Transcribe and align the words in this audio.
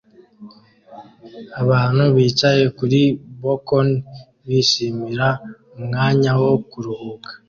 Abantu 1.61 2.03
bicaye 2.15 2.63
kuri 2.77 2.99
bkoni 3.41 3.95
bishimira 4.47 5.27
umwanya 5.77 6.31
wo 6.41 6.53
kuruhuka 6.69 7.29